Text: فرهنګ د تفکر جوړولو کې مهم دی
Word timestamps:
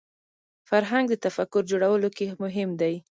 فرهنګ 0.69 1.05
د 1.09 1.15
تفکر 1.25 1.63
جوړولو 1.71 2.09
کې 2.17 2.27
مهم 2.43 2.69
دی 2.81 2.95